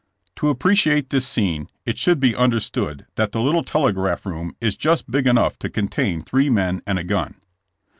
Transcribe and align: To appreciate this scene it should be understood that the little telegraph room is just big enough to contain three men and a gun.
To 0.37 0.49
appreciate 0.49 1.11
this 1.11 1.27
scene 1.27 1.69
it 1.85 1.95
should 1.99 2.19
be 2.19 2.35
understood 2.35 3.05
that 3.17 3.33
the 3.33 3.39
little 3.39 3.63
telegraph 3.63 4.25
room 4.25 4.55
is 4.59 4.75
just 4.75 5.11
big 5.11 5.27
enough 5.27 5.59
to 5.59 5.69
contain 5.69 6.21
three 6.21 6.49
men 6.49 6.81
and 6.87 6.97
a 6.97 7.03
gun. 7.03 7.35